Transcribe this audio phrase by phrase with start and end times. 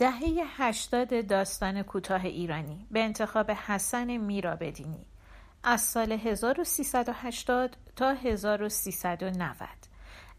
[0.00, 5.06] دهه هشتاد داستان کوتاه ایرانی به انتخاب حسن میرابدینی.
[5.64, 9.68] از سال 1380 تا 1390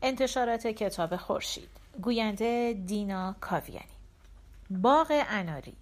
[0.02, 1.70] انتشارات کتاب خورشید.
[2.02, 3.98] گوینده دینا کاویانی.
[4.70, 5.76] باغ اناری.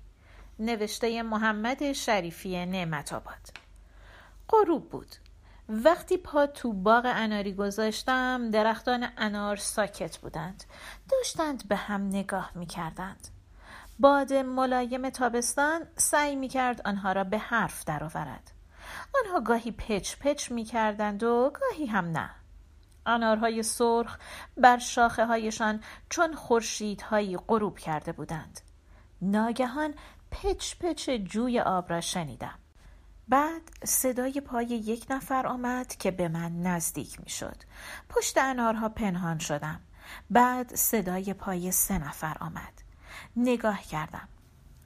[0.59, 3.50] نوشته محمد شریفی نعمت آباد.
[4.50, 5.16] غروب بود.
[5.70, 10.63] وقتی پا تو باغ اناری گذاشتم درختان انار ساکت بودند.
[11.12, 13.27] داشتند به هم نگاه می کردند
[13.99, 18.52] باد ملایم تابستان سعی می کرد آنها را به حرف درآورد.
[19.23, 22.30] آنها گاهی پچ پچ می کردند و گاهی هم نه.
[23.05, 24.17] انارهای سرخ
[24.57, 28.62] بر شاخه هایشان چون خورشیدهایی غروب کرده بودند.
[29.21, 29.93] ناگهان
[30.31, 32.59] پچ پچ جوی آب را شنیدم.
[33.27, 37.57] بعد صدای پای یک نفر آمد که به من نزدیک می شد
[38.09, 39.79] پشت انارها پنهان شدم.
[40.29, 42.88] بعد صدای پای سه نفر آمد.
[43.35, 44.27] نگاه کردم.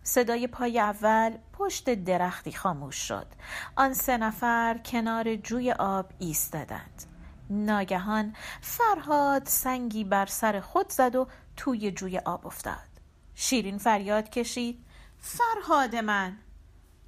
[0.04, 3.28] صدای پای اول پشت درختی خاموش شد.
[3.76, 7.04] آن سه نفر کنار جوی آب ایستادند.
[7.50, 12.94] ناگهان فرهاد سنگی بر سر خود زد و توی جوی آب افتاد.
[13.36, 14.86] شیرین فریاد کشید.
[15.18, 16.38] فرهاد من!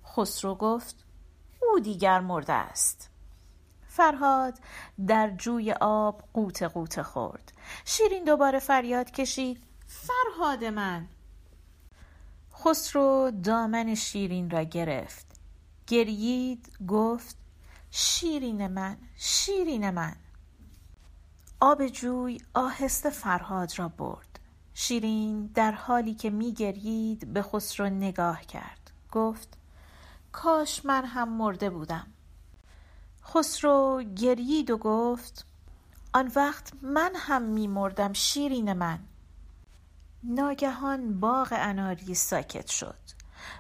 [0.06, 1.06] خسرو گفت.
[1.62, 3.10] او دیگر مرده است.
[3.88, 4.60] فرهاد
[5.08, 7.52] در جوی آب قوت قوت خورد.
[7.86, 9.64] شیرین دوباره فریاد کشید.
[9.88, 11.08] فرهاد من!
[12.68, 15.26] خسرو دامن شیرین را گرفت.
[15.88, 17.38] گریید گفت
[17.92, 20.16] شیرین من شیرین من.
[21.60, 24.40] آب جوی آهسته فرهاد را برد.
[24.74, 28.92] شیرین در حالی که می گرید به خسرو نگاه کرد.
[29.12, 29.58] گفت
[30.32, 32.08] کاش من هم مرده بودم.
[33.24, 35.46] خسرو گرید و گفت
[36.14, 39.00] آن وقت من هم می مردم شیرین من.
[40.28, 43.00] ناگهان باغ اناری ساکت شد.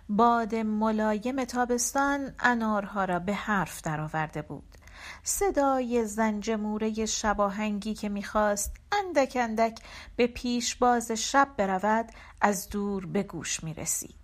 [0.09, 4.77] باد ملایم تابستان انارها را به حرف درآورده بود.
[5.23, 9.79] صدای زنجموره شباهنگی که می‌خواست اندک اندک
[10.15, 12.09] به پیشباز شب برود
[12.41, 14.15] از دور به گوش می رسید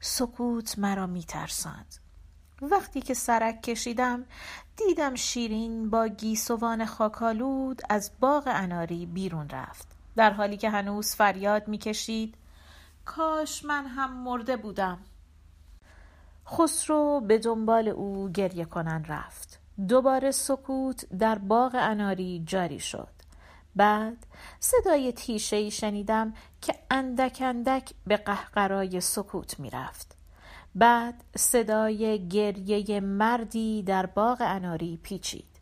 [0.00, 1.94] سکوت مرا میترساند.
[2.62, 4.24] وقتی که سرک کشیدم
[4.76, 9.95] دیدم شیرین با گیسوان خاکالود از باغ اناری بیرون رفت.
[10.16, 12.34] در حالی که هنوز فریاد می‌کشید
[13.04, 14.98] کاش من هم مرده بودم
[16.48, 23.08] خسرو به دنبال او گریه کنن رفت دوباره سکوت در باغ اناری جاری شد
[23.76, 24.26] بعد
[24.60, 30.16] صدای تیشه ای شنیدم که اندک اندک به قهقرای سکوت می رفت.
[30.74, 35.60] بعد صدای گریه مردی در باغ اناری پیچید.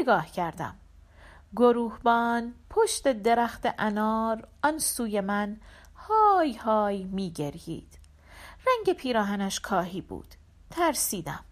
[0.00, 0.74] نگاه کردم.
[1.56, 5.56] گروهبان پشت درخت انار آن سوی من
[5.96, 7.98] های های می گرید.
[8.66, 10.34] رنگ پیراهنش کاهی بود.
[10.70, 11.44] ترسیدم.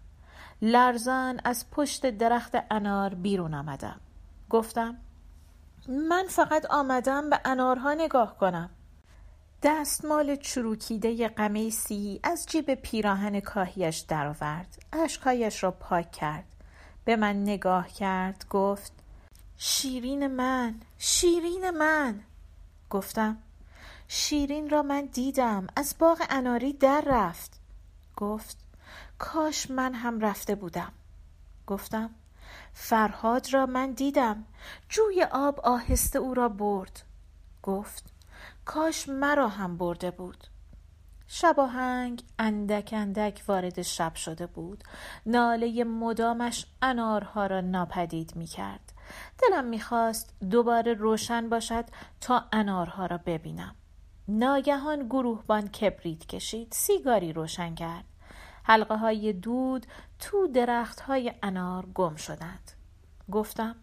[0.61, 3.99] لرزان از پشت درخت انار بیرون آمدم.
[4.49, 4.97] گفتم
[5.87, 8.69] من فقط آمدم به انارها نگاه کنم
[9.63, 16.45] دستمال چروکیده قمیسی از جیب پیراهن کاهیش درآورد اشکهایش را پاک کرد
[17.05, 18.93] به من نگاه کرد گفت
[19.59, 22.23] شیرین من شیرین من.
[22.89, 23.37] گفتم
[24.07, 27.59] شیرین را من دیدم از باغ اناری در رفت.
[28.15, 28.57] گفت
[29.19, 30.91] کاش من هم رفته بودم.
[31.67, 32.09] گفتم
[32.73, 34.45] فرهاد را من دیدم
[34.89, 37.03] جوی آب آهسته او را برد.
[37.63, 38.05] گفت
[38.65, 40.47] کاش مرا هم برده بود.
[41.27, 44.83] شباهنگ اندک اندک وارد شب شده بود.
[45.25, 48.86] ناله مدامش انارها را ناپدید می کرد
[49.37, 51.85] دلم می‌خواست دوباره روشن باشد
[52.21, 53.75] تا انارها را ببینم.
[54.27, 58.05] ناگهان گروهبان کبریت کشید سیگاری روشن کرد.
[58.63, 59.85] حلقه های دود
[60.19, 62.71] تو درخت های انار گم شدند.
[63.31, 63.75] گفتم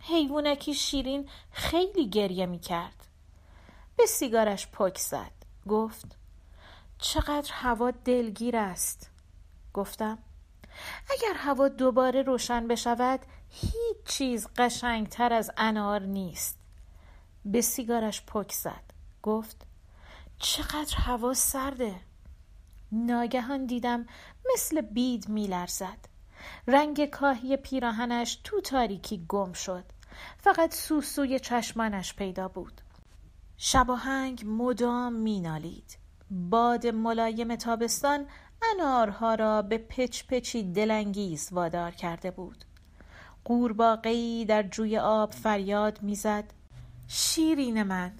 [0.00, 3.06] حیوانکی شیرین خیلی گریه می کرد
[3.96, 5.32] به سیگارش پک زد.
[5.68, 6.16] گفت
[6.98, 9.10] چقدر هوا دلگیر است.
[9.74, 10.18] گفتم
[11.10, 16.58] اگر هوا دوباره روشن بشود هیچ چیز قشنگتر از انار نیست.
[17.44, 18.84] به سیگارش پک زد.
[19.22, 19.66] گفت
[20.38, 21.94] چقدر هوا سرده.
[22.92, 24.06] ناگهان دیدم
[24.54, 25.98] مثل بید میلرزد.
[26.66, 29.84] رنگ کاهی پیراهنش تو تاریکی گم شد.
[30.38, 32.80] فقط سوسوی چشمانش پیدا بود.
[33.56, 35.98] شباهنگ مدام مینالید.
[36.30, 38.26] باد ملایم تابستان
[38.74, 42.64] انارها را به پچ پچی دلانگیز وادار کرده بود.
[43.44, 46.44] قورباغهای در جوی آب فریاد می‌زد.
[47.08, 48.12] شیرین من.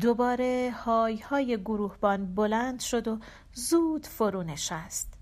[0.00, 3.18] دوباره های های گروهبان بلند شد و
[3.54, 5.12] زود فرو نشست.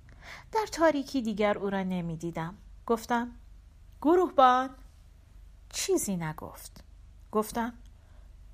[0.53, 2.55] در تاریکی دیگر او را نمی‌دیدم.
[2.87, 3.33] گفتم
[4.03, 4.71] گروهبان.
[5.71, 6.85] چیزی نگفت.
[7.33, 7.73] گفتم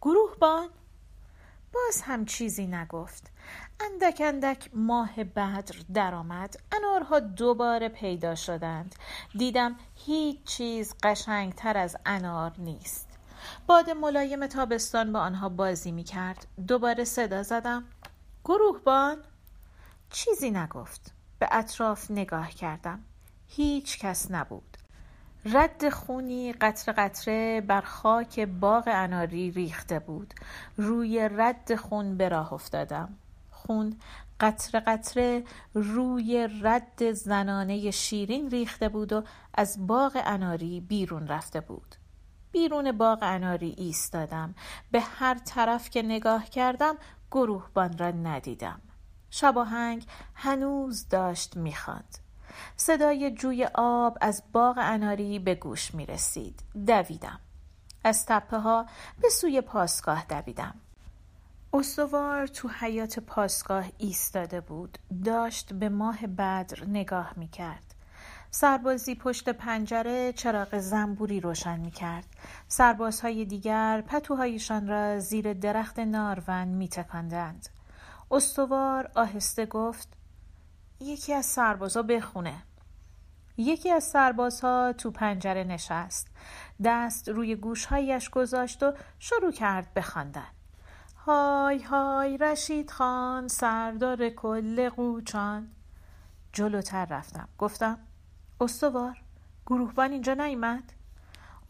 [0.03, 0.69] گروهبان؟
[1.72, 3.30] باز هم چیزی نگفت.
[3.80, 6.56] اندک اندک ماه بدر درآمد.
[6.72, 8.94] انارها دوباره پیدا شدند.
[9.38, 13.08] دیدم هیچ چیز قشنگتر از انار نیست.
[13.66, 17.84] باد ملایم تابستان با آنها بازی می کرد دوباره صدا زدم.
[18.44, 19.16] گروهبان!
[20.10, 21.12] چیزی نگفت.
[21.38, 23.04] به اطراف نگاه کردم.
[23.46, 24.71] هیچ کس نبود.
[25.44, 30.35] رد خونی قطره قطره بر خاک باغ اناری ریخته بود.
[30.77, 33.15] روی رد خون به راه افتادم.
[33.50, 33.97] خون
[34.41, 35.44] قطره قطره
[35.75, 39.25] روی رد زنانه شیرین ریخته بود و
[39.55, 41.94] از باغ اناری بیرون رفته بود.
[42.53, 44.55] بیرون باغ اناری ایستادم.
[44.91, 46.94] به هر طرف که نگاه کردم
[47.31, 48.81] گروهبان را ندیدم.
[49.31, 52.21] شباهنگ هنوز داشت می‌خواند.
[52.76, 56.62] صدای جوی آب از باغ اناری به گوش می رسید.
[56.87, 57.40] دویدم.
[58.04, 58.87] از تپه ها
[59.22, 60.75] به سوی پاسگاه دویدم.
[61.72, 64.99] استوار تو حیات پاسگاه ایستاده بود.
[65.25, 67.94] داشت به ماه بدر نگاه می کرد.
[68.50, 72.26] سربازی پشت پنجره چراغ زنبوری روشن می کرد.
[72.69, 77.69] سربازهای دیگر پتوهایشان را زیر درخت نارون می تکندند.
[78.31, 80.08] استوار آهسته گفت
[81.02, 82.62] یکی از سربازها بخونه.
[83.56, 86.28] یکی از سربازها تو پنجره نشست.
[86.84, 90.49] دست روی گوشهایش گذاشت و شروع کرد بخواندن
[91.26, 95.69] های های رشید خان سردار کل قوچان.
[96.52, 97.48] جلوتر رفتم.
[97.58, 97.98] گفتم
[98.60, 99.22] استوار
[99.66, 100.93] گروهبان اینجا نیمد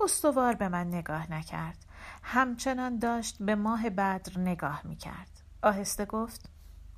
[0.00, 1.78] استوار به من نگاه نکرد.
[2.22, 5.42] همچنان داشت به ماه بدر نگاه می‌کرد.
[5.62, 6.48] آهسته گفت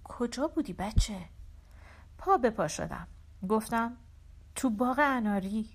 [0.04, 1.33] کجا بودی بچه؟
[2.18, 3.06] پا به پا شدم.
[3.48, 3.96] گفتم
[4.54, 5.70] تو باغ اناری؟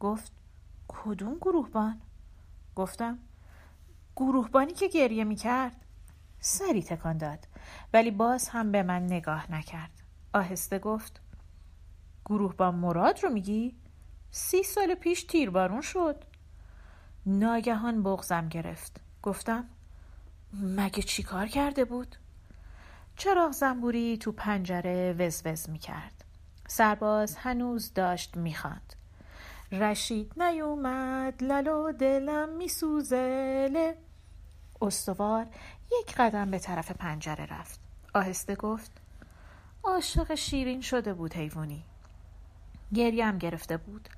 [0.00, 0.32] گفت
[0.88, 2.00] کدوم گروهبان؟
[2.76, 3.18] گفتم
[4.16, 5.76] گروهبانی که گریه می‌کرد.
[6.40, 7.48] سری تکان داد
[7.92, 10.02] ولی باز هم به من نگاه نکرد.
[10.32, 11.20] آهسته گفت
[12.24, 13.76] گروهبان مراد رو میگی؟
[14.30, 16.24] سی سال پیش تیربارون شد.
[17.26, 19.00] ناگهان بغزم گرفت.
[19.22, 19.68] گفتم
[20.52, 22.16] مگه چی کار کرده بود؟
[23.22, 26.24] چراغ زنبوری تو پنجره وزوز می کرد.
[26.66, 28.94] سرباز هنوز داشت می‌خواند.
[29.72, 33.96] رشید نیومد للو دلم میسوزه
[34.82, 35.46] استوار
[36.00, 37.80] یک قدم به طرف پنجره رفت.
[38.14, 38.92] آهسته گفت
[39.84, 41.84] عاشق شیرین شده بود حیوانی.
[42.94, 44.08] گریم گرفته بود.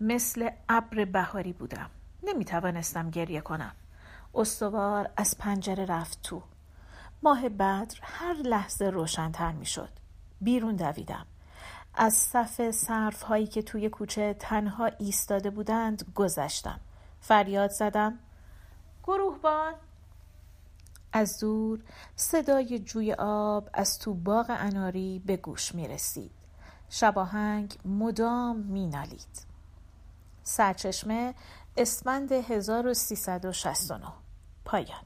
[0.00, 1.90] مثل ابر بهاری بودم.
[2.22, 3.74] نمی توانستم گریه کنم.
[4.34, 6.42] استوار از پنجره رفت تو.
[7.24, 9.88] ماه بدر هر لحظه روشنتر می شد.
[10.40, 11.26] بیرون دویدم.
[11.94, 16.80] از صف صرف هایی که توی کوچه تنها ایستاده بودند گذشتم.
[17.20, 18.18] فریاد زدم
[19.04, 19.74] گروهبان
[21.12, 21.80] از دور
[22.16, 26.32] صدای جوی آب از تو باغ اناری به گوش می رسید.
[26.88, 29.46] شباهنگ مدام می نالید.
[30.42, 31.34] سرچشمه
[31.76, 34.12] اسفند 1369
[34.64, 35.04] پایان